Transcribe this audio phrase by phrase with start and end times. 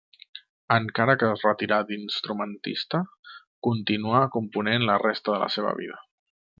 [0.75, 3.03] Encara que es retirà d'instrumentista,
[3.71, 6.05] continuà component la resta de la seva vida.